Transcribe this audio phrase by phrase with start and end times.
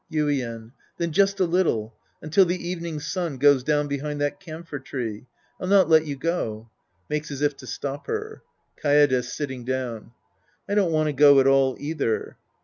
[0.11, 0.71] Yuien.
[0.97, 1.93] Then just a little.
[2.23, 5.27] Until the evening sun goes down behind that camphor tree.
[5.59, 6.71] I'll not let you go.
[7.07, 8.41] {Makes as if to stop her.)
[8.83, 10.13] Kaede {sitting down).
[10.67, 12.35] I don't want to go at all either.